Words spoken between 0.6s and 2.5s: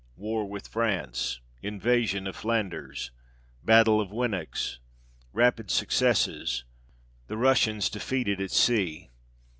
France. Invasion of